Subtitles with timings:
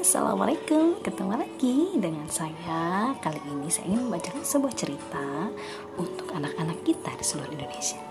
[0.00, 0.96] Assalamualaikum.
[1.04, 3.12] Ketemu lagi dengan saya.
[3.20, 5.52] Kali ini saya ingin membacakan sebuah cerita
[6.00, 8.09] Untuk anak-anak kita di seluruh Indonesia.